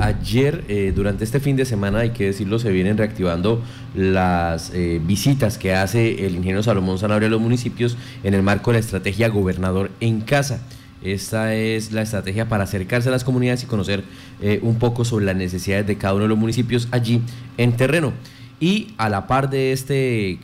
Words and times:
ayer, 0.00 0.64
eh, 0.68 0.92
durante 0.94 1.24
este 1.24 1.40
fin 1.40 1.56
de 1.56 1.64
semana, 1.64 2.00
hay 2.00 2.10
que 2.10 2.26
decirlo, 2.26 2.58
se 2.58 2.70
vienen 2.70 2.96
reactivando 2.96 3.62
las 3.94 4.70
eh, 4.74 5.00
visitas 5.04 5.58
que 5.58 5.74
hace 5.74 6.26
el 6.26 6.34
ingeniero 6.36 6.62
Salomón 6.62 6.98
Sanabria 6.98 7.28
a 7.28 7.30
los 7.30 7.40
municipios 7.40 7.96
en 8.24 8.34
el 8.34 8.42
marco 8.42 8.70
de 8.70 8.76
la 8.76 8.80
estrategia 8.80 9.28
Gobernador 9.28 9.90
en 10.00 10.20
Casa. 10.22 10.60
Esta 11.02 11.54
es 11.54 11.92
la 11.92 12.02
estrategia 12.02 12.48
para 12.48 12.64
acercarse 12.64 13.08
a 13.08 13.12
las 13.12 13.24
comunidades 13.24 13.62
y 13.62 13.66
conocer 13.66 14.04
eh, 14.42 14.60
un 14.62 14.76
poco 14.76 15.04
sobre 15.04 15.24
las 15.24 15.36
necesidades 15.36 15.86
de 15.86 15.96
cada 15.96 16.14
uno 16.14 16.24
de 16.24 16.28
los 16.28 16.38
municipios 16.38 16.88
allí 16.90 17.22
en 17.56 17.72
terreno. 17.76 18.12
Y 18.58 18.88
a 18.98 19.08
la 19.08 19.26
par 19.26 19.48
de 19.48 19.72
este 19.72 20.38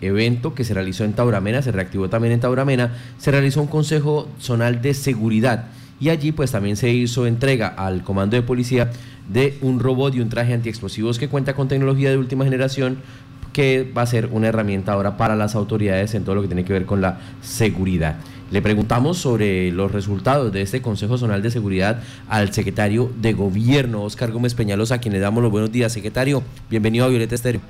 evento 0.00 0.56
que 0.56 0.64
se 0.64 0.74
realizó 0.74 1.04
en 1.04 1.12
Tauramena, 1.12 1.62
se 1.62 1.70
reactivó 1.70 2.08
también 2.08 2.32
en 2.32 2.40
Tauramena, 2.40 2.92
se 3.18 3.30
realizó 3.30 3.62
un 3.62 3.68
Consejo 3.68 4.28
Zonal 4.40 4.82
de 4.82 4.92
Seguridad 4.92 5.66
y 6.00 6.08
allí 6.08 6.32
pues 6.32 6.52
también 6.52 6.76
se 6.76 6.90
hizo 6.90 7.26
entrega 7.26 7.68
al 7.68 8.02
comando 8.02 8.36
de 8.36 8.42
policía 8.42 8.90
de 9.28 9.56
un 9.62 9.80
robot 9.80 10.14
y 10.14 10.20
un 10.20 10.28
traje 10.28 10.52
antiexplosivos 10.52 11.18
que 11.18 11.28
cuenta 11.28 11.54
con 11.54 11.68
tecnología 11.68 12.10
de 12.10 12.18
última 12.18 12.44
generación 12.44 12.98
que 13.52 13.90
va 13.96 14.02
a 14.02 14.06
ser 14.06 14.28
una 14.32 14.48
herramienta 14.48 14.92
ahora 14.92 15.16
para 15.16 15.36
las 15.36 15.54
autoridades 15.54 16.14
en 16.14 16.24
todo 16.24 16.34
lo 16.34 16.42
que 16.42 16.48
tiene 16.48 16.64
que 16.64 16.72
ver 16.72 16.86
con 16.86 17.00
la 17.00 17.20
seguridad. 17.40 18.16
Le 18.50 18.60
preguntamos 18.60 19.18
sobre 19.18 19.70
los 19.70 19.92
resultados 19.92 20.52
de 20.52 20.60
este 20.60 20.82
Consejo 20.82 21.16
Zonal 21.16 21.40
de 21.40 21.50
Seguridad 21.50 22.02
al 22.28 22.52
secretario 22.52 23.10
de 23.16 23.32
Gobierno, 23.32 24.02
Oscar 24.02 24.32
Gómez 24.32 24.54
Peñalosa, 24.54 24.96
a 24.96 24.98
quien 24.98 25.14
le 25.14 25.20
damos 25.20 25.42
los 25.42 25.50
buenos 25.50 25.72
días. 25.72 25.92
Secretario, 25.92 26.42
bienvenido 26.68 27.04
a 27.04 27.08
Violeta 27.08 27.36
Estéreo. 27.36 27.60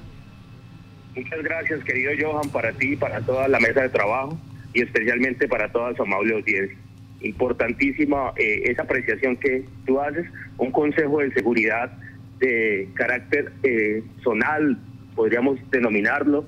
Muchas 1.14 1.42
gracias, 1.42 1.84
querido 1.84 2.12
Johan, 2.20 2.50
para 2.50 2.72
ti, 2.72 2.96
para 2.96 3.20
toda 3.20 3.46
la 3.46 3.60
mesa 3.60 3.82
de 3.82 3.90
trabajo 3.90 4.36
y 4.72 4.80
especialmente 4.80 5.46
para 5.46 5.70
toda 5.70 5.94
su 5.94 6.02
amable 6.02 6.34
audiencia 6.34 6.76
importantísima 7.24 8.32
eh, 8.36 8.62
esa 8.64 8.82
apreciación 8.82 9.36
que 9.36 9.64
tú 9.86 10.00
haces, 10.00 10.26
un 10.58 10.70
consejo 10.70 11.20
de 11.20 11.32
seguridad 11.32 11.92
de 12.38 12.88
carácter 12.94 13.52
eh, 13.62 14.02
zonal, 14.22 14.78
podríamos 15.14 15.58
denominarlo, 15.70 16.46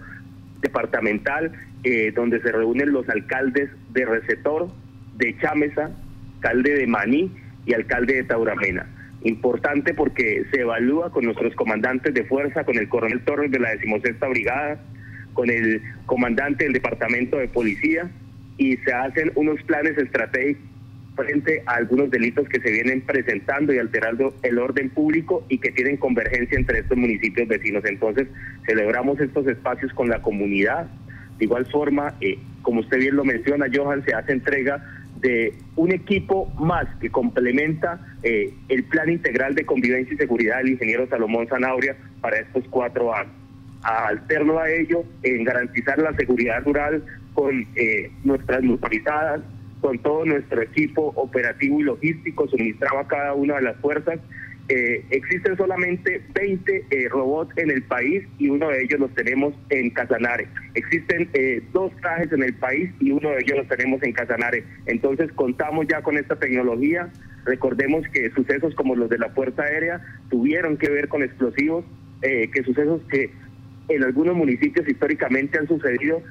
departamental, 0.61 1.53
eh, 1.85 2.13
donde 2.15 2.41
se 2.41 2.53
reúnen 2.53 2.93
los 2.93 3.09
alcaldes 3.09 3.71
de 3.93 4.05
Recetor, 4.05 4.69
de 5.17 5.37
Chámeza, 5.39 5.91
alcalde 6.37 6.75
de 6.75 6.87
Maní 6.87 7.31
y 7.65 7.75
alcalde 7.75 8.15
de 8.15 8.25
Tauramena. 8.25 8.87
Importante 9.23 9.95
porque 9.95 10.45
se 10.53 10.61
evalúa 10.61 11.11
con 11.11 11.25
nuestros 11.25 11.55
comandantes 11.55 12.13
de 12.15 12.25
fuerza, 12.25 12.65
con 12.65 12.77
el 12.77 12.89
coronel 12.89 13.21
Torres 13.25 13.51
de 13.51 13.59
la 13.59 13.71
decimosexta 13.71 14.29
brigada, 14.29 14.81
con 15.33 15.51
el 15.51 15.83
comandante 16.07 16.65
del 16.65 16.73
departamento 16.73 17.39
de 17.39 17.49
policía, 17.49 18.11
y 18.59 18.77
se 18.79 18.93
hacen 18.93 19.33
unos 19.35 19.63
planes 19.65 19.99
estratégicos 19.99 20.76
frente 21.17 21.63
a 21.67 21.77
algunos 21.77 22.11
delitos 22.11 22.49
que 22.49 22.61
se 22.61 22.71
vienen 22.71 23.01
presentando 23.01 23.73
y 23.73 23.79
alterando 23.79 24.35
el 24.43 24.59
orden 24.59 24.91
público 24.91 25.45
y 25.49 25.59
que 25.59 25.73
tienen 25.73 25.97
convergencia 25.97 26.59
entre 26.59 26.81
estos 26.81 26.97
municipios 26.97 27.49
vecinos. 27.49 27.85
Entonces, 27.85 28.29
celebramos 28.67 29.19
estos 29.21 29.47
espacios 29.47 29.93
con 29.95 30.09
la 30.09 30.21
comunidad. 30.23 30.87
De 31.39 31.47
igual 31.47 31.67
forma, 31.67 32.15
eh, 32.21 32.39
como 32.63 32.81
usted 32.81 32.99
bien 32.99 33.17
lo 33.17 33.25
menciona, 33.25 33.67
Johan, 33.73 34.05
se 34.05 34.15
hace 34.15 34.33
entrega 34.33 34.85
de 35.21 35.55
un 35.77 35.93
equipo 35.93 36.47
más 36.59 36.87
que 37.01 37.11
complementa 37.11 37.99
eh, 38.23 38.53
el 38.69 38.85
plan 38.85 39.09
integral 39.11 39.55
de 39.55 39.65
convivencia 39.65 40.15
y 40.15 40.19
seguridad 40.19 40.59
del 40.59 40.71
ingeniero 40.71 41.09
Salomón 41.09 41.49
Zanabria 41.49 41.97
para 42.21 42.39
estos 42.39 42.65
cuatro 42.69 43.15
años. 43.15 43.33
Alterno 43.83 44.59
a 44.59 44.69
ello, 44.69 45.05
en 45.23 45.45
garantizar 45.45 45.99
la 45.99 46.13
seguridad 46.15 46.63
rural 46.65 47.05
con 47.35 47.67
eh, 47.77 48.11
nuestras 48.25 48.63
motorizadas, 48.63 49.41
con 49.81 49.99
todo 49.99 50.25
nuestro 50.25 50.63
equipo 50.63 51.13
operativo 51.17 51.81
y 51.81 51.85
logístico 51.85 52.49
suministrado 52.49 52.99
a 52.99 53.09
cada 53.09 53.35
una 53.35 53.57
de 53.57 53.63
las 53.63 53.77
fuerzas. 53.77 54.19
Eh, 54.69 55.05
existen 55.11 55.57
solamente 55.57 56.23
20 56.35 56.87
eh, 56.91 57.09
robots 57.09 57.57
en 57.57 57.71
el 57.71 57.85
país 57.85 58.25
y 58.39 58.49
uno 58.49 58.69
de 58.69 58.83
ellos 58.83 58.99
los 58.99 59.15
tenemos 59.15 59.55
en 59.71 59.91
Casanare. 59.91 60.49
Existen 60.75 61.31
dos 61.73 61.93
trajes 62.01 62.33
en 62.33 62.43
el 62.43 62.55
país 62.55 62.91
y 62.99 63.13
uno 63.13 63.31
de 63.31 63.43
ellos 63.43 63.59
los 63.59 63.69
tenemos 63.69 64.03
en 64.03 64.13
Casanare. 64.13 64.65
Entonces 64.87 65.31
contamos 65.33 65.87
ya 65.89 66.03
con 66.03 66.19
esta 66.19 66.37
tecnología. 66.37 67.09
Recordemos 67.45 68.05
que 68.13 68.31
sucesos 68.31 68.75
como 68.75 68.97
los 68.97 69.09
de 69.09 69.19
la 69.19 69.31
Fuerza 69.31 69.63
Aérea 69.63 70.05
tuvieron 70.31 70.77
que 70.77 70.91
ver 70.91 71.07
con 71.09 71.23
explosivos, 71.23 71.85
que 72.21 72.63
sucesos 72.65 73.03
que 73.09 73.31
en 73.89 74.03
algunos 74.03 74.35
municipios 74.35 74.89
históricamente 74.89 75.59
han 75.59 75.69
sucedido 75.69 76.23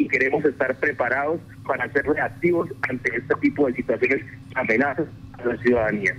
y 0.00 0.08
queremos 0.08 0.42
estar 0.46 0.74
preparados 0.76 1.40
para 1.66 1.90
ser 1.92 2.06
reactivos 2.06 2.70
ante 2.88 3.14
este 3.14 3.34
tipo 3.36 3.66
de 3.66 3.74
situaciones 3.74 4.24
amenazas 4.54 5.06
a 5.34 5.44
la 5.44 5.56
ciudadanía. 5.58 6.16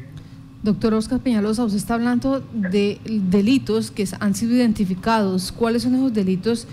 Doctor 0.61 0.93
Oscar 0.93 1.19
Peñalosa, 1.19 1.65
usted 1.65 1.77
está 1.77 1.95
hablando 1.95 2.41
de 2.53 2.99
delitos 3.05 3.89
que 3.89 4.05
han 4.19 4.35
sido 4.35 4.53
identificados. 4.53 5.51
¿Cuáles 5.51 5.81
son 5.81 5.95
esos 5.95 6.13
delitos 6.13 6.67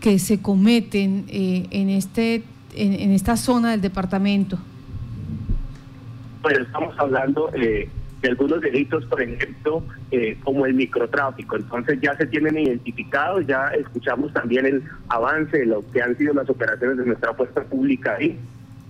que 0.00 0.18
se 0.18 0.42
cometen 0.42 1.26
eh, 1.28 1.68
en, 1.70 1.88
este, 1.88 2.42
en, 2.74 3.12
esta 3.12 3.36
zona 3.36 3.70
del 3.70 3.80
departamento? 3.80 4.58
Pues 6.42 6.58
estamos 6.58 6.98
hablando 6.98 7.48
eh, 7.54 7.88
de 8.20 8.28
algunos 8.28 8.60
delitos, 8.60 9.04
por 9.06 9.22
ejemplo, 9.22 9.82
eh, 10.10 10.36
como 10.44 10.66
el 10.66 10.74
microtráfico. 10.74 11.56
Entonces 11.56 11.98
ya 12.00 12.14
se 12.16 12.26
tienen 12.26 12.58
identificados, 12.58 13.46
ya 13.46 13.68
escuchamos 13.68 14.32
también 14.32 14.66
el 14.66 14.82
avance 15.08 15.58
de 15.58 15.66
lo 15.66 15.82
que 15.90 16.02
han 16.02 16.16
sido 16.16 16.34
las 16.34 16.48
operaciones 16.50 16.98
de 16.98 17.06
nuestra 17.06 17.32
fuerza 17.34 17.62
pública 17.64 18.16
ahí. 18.16 18.38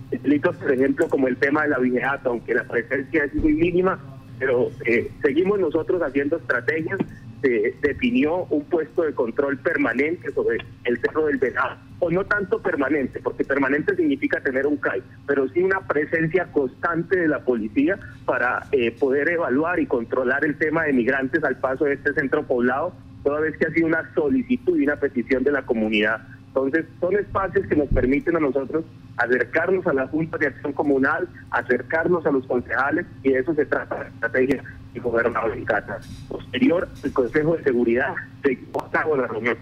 Delitos, 0.09 0.57
por 0.57 0.71
ejemplo, 0.71 1.07
como 1.07 1.27
el 1.27 1.37
tema 1.37 1.63
de 1.63 1.69
la 1.69 1.79
vigilancia, 1.79 2.29
aunque 2.29 2.53
la 2.53 2.65
presencia 2.65 3.23
es 3.23 3.33
muy 3.35 3.53
mínima, 3.53 3.97
pero 4.37 4.69
eh, 4.85 5.09
seguimos 5.21 5.59
nosotros 5.59 6.01
haciendo 6.01 6.37
estrategias 6.37 6.99
se 7.41 7.75
definió 7.81 8.45
un 8.49 8.63
puesto 8.65 9.03
de 9.03 9.13
control 9.13 9.57
permanente 9.57 10.31
sobre 10.31 10.57
el 10.83 10.99
Cerro 11.01 11.25
del 11.25 11.37
Venado, 11.37 11.77
o 11.99 12.09
no 12.09 12.23
tanto 12.25 12.61
permanente, 12.61 13.19
porque 13.19 13.43
permanente 13.43 13.95
significa 13.95 14.39
tener 14.41 14.67
un 14.67 14.77
CAI, 14.77 15.01
pero 15.25 15.47
sí 15.49 15.63
una 15.63 15.81
presencia 15.81 16.45
constante 16.51 17.19
de 17.19 17.27
la 17.27 17.39
policía 17.39 17.99
para 18.25 18.67
eh, 18.71 18.91
poder 18.91 19.29
evaluar 19.29 19.79
y 19.79 19.87
controlar 19.87 20.45
el 20.45 20.57
tema 20.57 20.83
de 20.83 20.93
migrantes 20.93 21.43
al 21.43 21.57
paso 21.57 21.85
de 21.85 21.93
este 21.93 22.13
centro 22.13 22.45
poblado, 22.45 22.93
toda 23.23 23.41
vez 23.41 23.57
que 23.57 23.67
ha 23.67 23.71
sido 23.71 23.87
una 23.87 24.13
solicitud 24.13 24.77
y 24.79 24.83
una 24.83 24.95
petición 24.97 25.43
de 25.43 25.51
la 25.51 25.63
comunidad. 25.63 26.21
Entonces, 26.47 26.85
son 26.99 27.15
espacios 27.15 27.65
que 27.67 27.75
nos 27.75 27.87
permiten 27.87 28.35
a 28.35 28.39
nosotros 28.39 28.83
acercarnos 29.17 29.85
a 29.87 29.93
la 29.93 30.07
Junta 30.07 30.37
de 30.37 30.47
Acción 30.47 30.73
Comunal, 30.73 31.29
acercarnos 31.51 32.25
a 32.25 32.31
los 32.31 32.45
concejales, 32.45 33.05
y 33.23 33.31
de 33.31 33.39
eso 33.39 33.53
se 33.53 33.65
trata 33.65 33.99
la 33.99 34.07
estrategia 34.09 34.63
y 34.93 34.99
gobernador 34.99 35.53
en 35.55 35.65
casa. 35.65 35.99
Posterior, 36.27 36.87
el 37.03 37.13
Consejo 37.13 37.57
de 37.57 37.63
Seguridad 37.63 38.15
se 38.43 38.57
con 39.03 39.21
la 39.21 39.27
reunión 39.27 39.57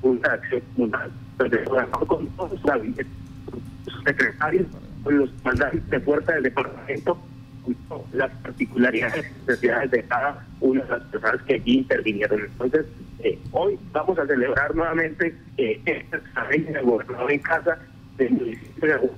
Junta 0.00 0.28
de 0.28 0.34
Acción 0.34 0.62
Comunal, 0.74 1.10
donde 1.38 1.64
con 1.64 2.26
todos 2.28 2.52
los 2.62 4.02
secretarios, 4.04 4.66
con 5.02 5.18
los 5.18 5.44
mandantes 5.44 5.90
de 5.90 6.00
fuerza 6.00 6.32
del 6.32 6.44
departamento, 6.44 7.18
las 8.12 8.30
particularidades 8.36 9.26
y 9.26 9.46
necesidades 9.46 9.90
de 9.90 10.02
cada 10.04 10.46
una 10.60 10.84
de 10.84 10.90
las 10.90 11.02
personas 11.04 11.42
que 11.42 11.54
aquí 11.56 11.78
intervinieron. 11.78 12.40
Entonces, 12.40 12.86
eh, 13.20 13.38
hoy 13.52 13.78
vamos 13.92 14.18
a 14.18 14.26
celebrar 14.26 14.74
nuevamente 14.74 15.34
eh, 15.56 15.80
esta 15.84 16.16
estrategia 16.16 16.72
del 16.72 16.84
gobernador 16.84 17.32
en 17.32 17.40
casa 17.40 17.78
del 18.16 18.30
municipio 18.30 18.88
de 18.88 19.10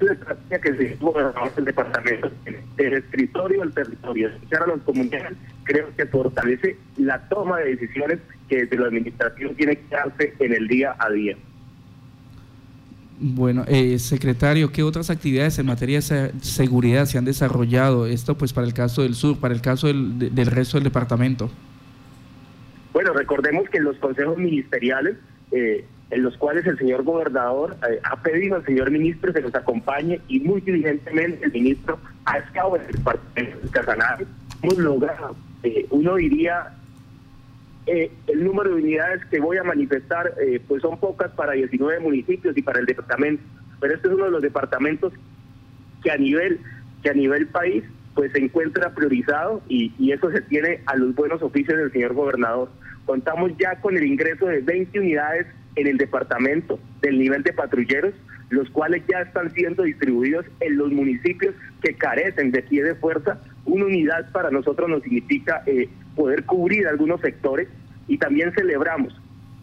la 0.00 0.12
estrategia 0.12 0.60
que 0.60 0.74
se 0.76 0.92
estuvo 0.92 1.14
el 1.56 1.64
departamento, 1.64 2.30
el 2.76 2.92
escritorio 2.94 3.60
del 3.60 3.72
territorio, 3.72 4.28
escuchar 4.28 4.62
a 4.62 4.66
los 4.66 4.80
comunidades, 4.82 5.36
creo 5.64 5.94
que 5.96 6.06
fortalece 6.06 6.76
la 6.96 7.28
toma 7.28 7.58
de 7.58 7.76
decisiones 7.76 8.18
que 8.48 8.64
desde 8.64 8.78
la 8.78 8.86
administración 8.86 9.54
tiene 9.54 9.76
que 9.76 9.94
darse 9.94 10.34
en 10.38 10.54
el 10.54 10.68
día 10.68 10.94
a 10.98 11.10
día. 11.10 11.36
Bueno, 13.22 13.64
eh, 13.68 13.98
secretario, 13.98 14.72
¿qué 14.72 14.82
otras 14.82 15.10
actividades 15.10 15.58
en 15.58 15.66
materia 15.66 16.00
de 16.00 16.32
seguridad 16.40 17.04
se 17.04 17.18
han 17.18 17.26
desarrollado? 17.26 18.06
Esto 18.06 18.36
pues 18.36 18.54
para 18.54 18.66
el 18.66 18.72
caso 18.72 19.02
del 19.02 19.14
sur, 19.14 19.38
para 19.38 19.52
el 19.52 19.60
caso 19.60 19.88
del, 19.88 20.34
del 20.34 20.46
resto 20.46 20.78
del 20.78 20.84
departamento. 20.84 21.50
Bueno, 22.94 23.12
recordemos 23.12 23.68
que 23.68 23.78
los 23.78 23.96
consejos 23.98 24.38
ministeriales 24.38 25.16
eh, 25.52 25.84
en 26.10 26.22
los 26.22 26.36
cuales 26.36 26.66
el 26.66 26.76
señor 26.76 27.04
gobernador 27.04 27.76
eh, 27.88 28.00
ha 28.02 28.20
pedido 28.20 28.56
al 28.56 28.64
señor 28.64 28.90
ministro 28.90 29.32
que 29.32 29.40
nos 29.40 29.54
acompañe 29.54 30.20
y 30.28 30.40
muy 30.40 30.60
diligentemente 30.60 31.44
el 31.44 31.52
ministro 31.52 31.98
ha 32.24 32.38
estado 32.38 32.76
en 32.76 32.82
el 32.82 32.92
departamento 32.92 33.58
de 33.60 33.68
Casanare. 33.70 34.26
Hemos 34.62 34.78
logrado, 34.78 35.36
eh, 35.62 35.86
uno 35.90 36.16
diría, 36.16 36.74
eh, 37.86 38.10
el 38.26 38.44
número 38.44 38.70
de 38.70 38.82
unidades 38.82 39.24
que 39.26 39.40
voy 39.40 39.56
a 39.56 39.64
manifestar 39.64 40.34
pues 40.68 40.82
son 40.82 40.98
pocas 40.98 41.30
para 41.32 41.52
19 41.52 42.00
municipios 42.00 42.56
y 42.56 42.62
para 42.62 42.80
el 42.80 42.86
departamento, 42.86 43.42
pero 43.80 43.94
este 43.94 44.08
es 44.08 44.14
uno 44.14 44.24
de 44.24 44.30
los 44.32 44.42
departamentos 44.42 45.12
que 46.02 46.10
a 46.10 46.16
nivel, 46.16 46.60
que 47.02 47.10
a 47.10 47.14
nivel 47.14 47.46
país 47.46 47.84
pues 48.14 48.32
se 48.32 48.38
encuentra 48.38 48.92
priorizado 48.94 49.62
y, 49.68 49.92
y 49.98 50.10
eso 50.10 50.30
se 50.30 50.40
tiene 50.42 50.80
a 50.86 50.96
los 50.96 51.14
buenos 51.14 51.40
oficios 51.42 51.78
del 51.78 51.92
señor 51.92 52.14
gobernador. 52.14 52.68
Contamos 53.06 53.52
ya 53.58 53.80
con 53.80 53.96
el 53.96 54.04
ingreso 54.04 54.46
de 54.46 54.60
20 54.60 54.98
unidades 54.98 55.46
en 55.76 55.86
el 55.86 55.98
departamento 55.98 56.78
del 57.00 57.18
nivel 57.18 57.42
de 57.42 57.52
patrulleros, 57.52 58.14
los 58.50 58.68
cuales 58.70 59.02
ya 59.08 59.20
están 59.20 59.52
siendo 59.52 59.84
distribuidos 59.84 60.44
en 60.60 60.76
los 60.76 60.90
municipios 60.90 61.54
que 61.82 61.94
carecen 61.94 62.50
de 62.50 62.62
pie 62.62 62.82
de 62.82 62.94
fuerza. 62.94 63.38
Una 63.64 63.86
unidad 63.86 64.30
para 64.32 64.50
nosotros 64.50 64.88
nos 64.88 65.02
significa 65.02 65.62
eh, 65.66 65.88
poder 66.16 66.44
cubrir 66.44 66.86
algunos 66.88 67.20
sectores. 67.20 67.68
Y 68.08 68.18
también 68.18 68.52
celebramos 68.52 69.14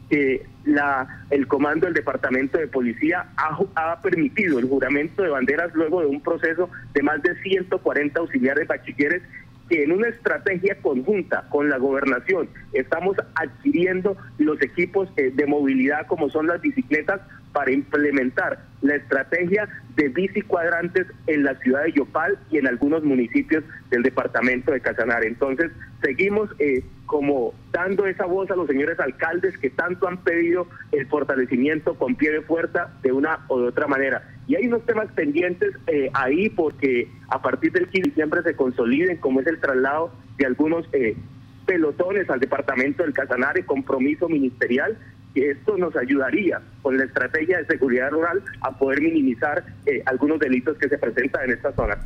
que 0.10 0.46
la, 0.64 1.26
el 1.30 1.48
comando 1.48 1.86
del 1.86 1.94
Departamento 1.94 2.58
de 2.58 2.68
Policía 2.68 3.26
ha, 3.36 3.60
ha, 3.76 4.02
permitido 4.02 4.58
el 4.58 4.66
juramento 4.66 5.22
de 5.22 5.30
banderas 5.30 5.74
luego 5.74 6.00
de 6.00 6.08
un 6.08 6.22
proceso 6.22 6.70
de 6.94 7.04
más 7.04 7.22
de 7.24 7.36
140 7.42 8.20
auxiliares 8.20 8.68
bachilleres 8.68 9.22
que 9.70 9.84
en 9.84 9.92
una 9.92 10.08
estrategia 10.08 10.78
conjunta 10.82 11.48
con 11.50 11.70
la 11.70 11.78
gobernación 11.78 12.50
estamos 12.74 13.18
adquiriendo 13.36 14.18
los 14.38 14.62
equipos 14.62 15.10
eh, 15.18 15.32
de 15.34 15.46
movilidad 15.46 16.08
como 16.08 16.30
son 16.30 16.48
las 16.48 16.62
bicicletas 16.62 17.22
para 17.54 17.72
implementar 17.72 18.60
la 18.82 18.96
estrategia 18.96 19.68
de 19.96 20.10
bici 20.10 20.42
cuadrantes 20.42 21.08
en 21.26 21.44
la 21.44 21.56
ciudad 21.56 21.84
de 21.84 21.94
Yopal 21.94 22.38
y 22.52 22.60
en 22.60 22.68
algunos 22.68 23.04
municipios 23.04 23.64
del 23.90 24.04
departamento 24.04 24.72
de 24.72 24.80
Casanare. 24.80 25.28
Entonces, 25.28 25.72
seguimos 26.04 26.50
eh, 26.60 26.84
como 27.08 27.56
dando 27.72 28.06
esa 28.06 28.26
voz 28.26 28.52
a 28.52 28.56
los 28.56 28.68
señores 28.68 29.00
alcaldes 29.00 29.58
que 29.58 29.72
tanto 29.72 30.08
han 30.08 30.18
pedido 30.24 30.68
el 30.92 31.08
fortalecimiento 31.08 31.96
con 31.96 32.16
pie 32.16 32.32
de 32.32 32.42
fuerza 32.42 32.94
de 33.02 33.12
una 33.12 33.40
o 33.48 33.60
de 33.60 33.68
otra 33.70 33.88
manera. 33.88 34.37
Y 34.48 34.56
hay 34.56 34.68
unos 34.68 34.86
temas 34.86 35.12
pendientes 35.12 35.74
eh, 35.88 36.10
ahí 36.14 36.50
porque 36.50 37.10
a 37.28 37.42
partir 37.42 37.74
del 37.74 37.90
15 37.90 38.12
siempre 38.12 38.42
se 38.44 38.56
consoliden, 38.56 39.18
como 39.18 39.42
es 39.42 39.48
el 39.48 39.60
traslado 39.60 40.12
de 40.38 40.46
algunos 40.46 40.86
eh, 40.94 41.18
pelotones 41.66 42.30
al 42.30 42.40
departamento 42.40 43.04
del 43.04 43.14
Casanare, 43.14 43.66
compromiso 43.66 44.30
ministerial 44.30 44.98
que 45.34 45.52
esto 45.52 45.78
nos 45.78 45.96
ayudaría 45.98 46.62
con 46.82 46.98
la 46.98 47.04
estrategia 47.04 47.58
de 47.58 47.66
seguridad 47.66 48.10
rural 48.10 48.42
a 48.62 48.72
poder 48.78 49.02
minimizar 49.02 49.66
eh, 49.86 50.02
algunos 50.06 50.40
delitos 50.40 50.78
que 50.78 50.88
se 50.88 50.98
presentan 50.98 51.44
en 51.44 51.52
esta 51.52 51.74
zona. 51.74 51.98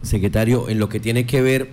Secretario, 0.00 0.70
en 0.70 0.78
lo 0.78 0.88
que 0.88 1.00
tiene 1.00 1.26
que 1.26 1.42
ver 1.42 1.68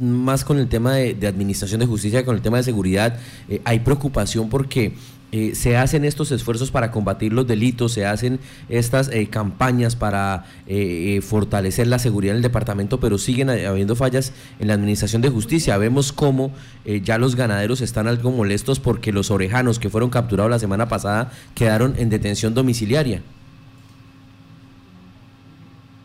más 0.00 0.44
con 0.44 0.58
el 0.58 0.68
tema 0.68 0.94
de, 0.94 1.26
administración 1.26 1.78
de 1.78 1.86
justicia, 1.86 2.24
con 2.24 2.34
el 2.34 2.42
tema 2.42 2.56
de 2.56 2.64
seguridad, 2.64 3.18
hay 3.64 3.78
preocupación 3.78 4.50
porque 4.50 4.92
eh, 5.36 5.56
se 5.56 5.76
hacen 5.76 6.04
estos 6.04 6.30
esfuerzos 6.30 6.70
para 6.70 6.92
combatir 6.92 7.32
los 7.32 7.44
delitos, 7.44 7.90
se 7.90 8.06
hacen 8.06 8.38
estas 8.68 9.08
eh, 9.08 9.26
campañas 9.28 9.96
para 9.96 10.44
eh, 10.68 11.20
fortalecer 11.22 11.88
la 11.88 11.98
seguridad 11.98 12.34
en 12.34 12.36
el 12.36 12.42
departamento, 12.42 13.00
pero 13.00 13.18
siguen 13.18 13.50
habiendo 13.50 13.96
fallas 13.96 14.32
en 14.60 14.68
la 14.68 14.74
administración 14.74 15.22
de 15.22 15.30
justicia. 15.30 15.76
Vemos 15.76 16.12
cómo 16.12 16.52
ya 16.84 17.18
los 17.18 17.34
ganaderos 17.34 17.80
están 17.80 18.06
algo 18.06 18.30
molestos 18.30 18.78
porque 18.78 19.10
los 19.10 19.32
orejanos 19.32 19.80
que 19.80 19.90
fueron 19.90 20.08
capturados 20.08 20.52
la 20.52 20.60
semana 20.60 20.86
pasada 20.86 21.32
quedaron 21.56 21.94
en 21.98 22.10
detención 22.10 22.54
domiciliaria. 22.54 23.20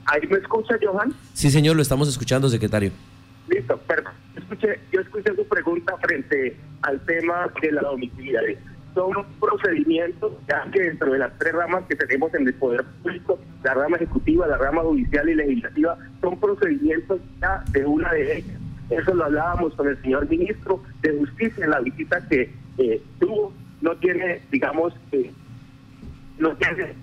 ¿Ahí 0.08 0.22
me 0.28 0.40
escucha, 0.40 0.74
Johan? 0.82 1.14
Sí, 1.36 1.52
señor, 1.52 1.76
lo 1.76 1.84
estamos 1.84 2.08
escuchando, 2.10 2.50
secretario. 2.50 2.92
Listo, 3.48 3.78
perdón. 3.86 4.14
yo 4.92 5.02
escuché 5.02 5.36
su 5.36 5.46
pregunta 5.46 5.96
frente 6.02 6.58
al 6.82 7.00
tema 7.06 7.48
de 7.62 7.72
la 7.74 7.82
domiciliaria 7.82 8.58
son 8.94 9.26
procedimientos 9.40 10.34
ya 10.48 10.70
que 10.72 10.82
dentro 10.82 11.12
de 11.12 11.20
las 11.20 11.38
tres 11.38 11.54
ramas 11.54 11.84
que 11.88 11.96
tenemos 11.96 12.34
en 12.34 12.48
el 12.48 12.54
poder 12.56 12.84
público, 13.02 13.40
la 13.64 13.74
rama 13.74 13.98
ejecutiva, 13.98 14.48
la 14.48 14.58
rama 14.58 14.82
judicial 14.82 15.30
y 15.30 15.36
legislativa, 15.36 15.98
son 16.22 16.40
procedimientos 16.40 17.20
ya 17.42 17.64
de 17.72 17.86
una 17.86 18.12
de 18.14 18.38
ellas. 18.38 18.60
Eso 18.90 19.14
lo 19.14 19.26
hablábamos 19.26 19.74
con 19.76 19.88
el 19.88 20.02
señor 20.02 20.28
ministro 20.28 20.82
de 21.02 21.18
Justicia 21.18 21.64
en 21.64 21.72
la 21.72 21.80
visita 21.80 22.28
que 22.28 22.52
eh, 22.78 23.02
tuvo. 23.20 23.54
No 23.82 23.96
tiene, 23.98 24.42
digamos, 24.52 24.94
eh, 25.12 25.32
no 26.38 26.56
tiene 26.56 26.96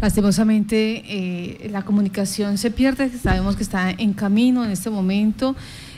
Lastimosamente 0.00 1.02
eh, 1.06 1.68
la 1.70 1.82
comunicación 1.82 2.56
se 2.56 2.70
pierde, 2.70 3.10
sabemos 3.10 3.56
que 3.56 3.62
está 3.62 3.90
en 3.90 4.14
camino 4.14 4.64
en 4.64 4.70
este 4.70 4.88
momento, 4.88 5.54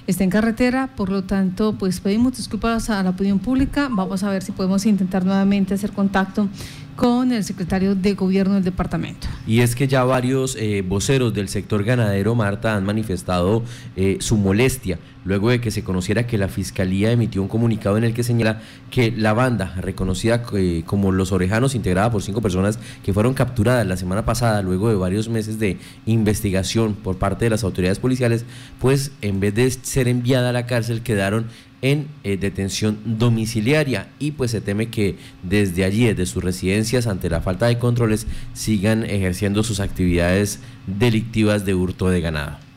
está 0.08 0.24
en 0.24 0.30
carretera, 0.30 0.88
por 0.96 1.08
lo 1.08 1.22
tanto 1.22 1.76
pues 1.78 2.00
pedimos 2.00 2.36
disculpas 2.36 2.90
a 2.90 3.00
la 3.04 3.10
opinión 3.10 3.38
pública, 3.38 3.88
vamos 3.88 4.24
a 4.24 4.30
ver 4.30 4.42
si 4.42 4.50
podemos 4.50 4.86
intentar 4.86 5.24
nuevamente 5.24 5.74
hacer 5.74 5.92
contacto 5.92 6.48
con 6.96 7.32
el 7.32 7.44
secretario 7.44 7.94
de 7.94 8.14
gobierno 8.14 8.54
del 8.54 8.64
departamento. 8.64 9.28
Y 9.46 9.60
es 9.60 9.74
que 9.74 9.88
ya 9.88 10.04
varios 10.04 10.56
eh, 10.56 10.82
voceros 10.86 11.34
del 11.34 11.48
sector 11.48 11.84
ganadero, 11.84 12.34
Marta, 12.34 12.76
han 12.76 12.84
manifestado 12.84 13.62
eh, 13.96 14.18
su 14.20 14.36
molestia 14.36 14.98
luego 15.24 15.50
de 15.50 15.60
que 15.60 15.70
se 15.70 15.84
conociera 15.84 16.26
que 16.26 16.38
la 16.38 16.48
Fiscalía 16.48 17.12
emitió 17.12 17.42
un 17.42 17.48
comunicado 17.48 17.96
en 17.96 18.04
el 18.04 18.14
que 18.14 18.24
señala 18.24 18.60
que 18.90 19.12
la 19.12 19.32
banda, 19.32 19.74
reconocida 19.80 20.42
eh, 20.54 20.82
como 20.84 21.12
Los 21.12 21.32
Orejanos, 21.32 21.74
integrada 21.74 22.10
por 22.10 22.22
cinco 22.22 22.42
personas 22.42 22.78
que 23.04 23.12
fueron 23.12 23.34
capturadas 23.34 23.86
la 23.86 23.96
semana 23.96 24.24
pasada 24.24 24.62
luego 24.62 24.88
de 24.88 24.96
varios 24.96 25.28
meses 25.28 25.58
de 25.58 25.78
investigación 26.06 26.94
por 26.94 27.18
parte 27.18 27.44
de 27.44 27.50
las 27.50 27.64
autoridades 27.64 27.98
policiales, 27.98 28.44
pues 28.80 29.12
en 29.22 29.40
vez 29.40 29.54
de 29.54 29.70
ser 29.70 30.08
enviada 30.08 30.50
a 30.50 30.52
la 30.52 30.66
cárcel 30.66 31.02
quedaron 31.02 31.46
en 31.82 32.08
eh, 32.24 32.36
detención 32.36 32.98
domiciliaria 33.04 34.08
y 34.18 34.32
pues 34.32 34.52
se 34.52 34.60
teme 34.60 34.88
que 34.88 35.16
desde 35.42 35.84
allí, 35.84 36.06
desde 36.06 36.26
sus 36.26 36.42
residencias, 36.42 37.06
ante 37.06 37.28
la 37.28 37.40
falta 37.40 37.66
de 37.66 37.78
controles, 37.78 38.26
sigan 38.54 39.04
ejerciendo 39.04 39.62
sus 39.62 39.80
actividades 39.80 40.60
delictivas 40.86 41.66
de 41.66 41.74
hurto 41.74 42.08
de 42.08 42.20
ganado. 42.20 42.71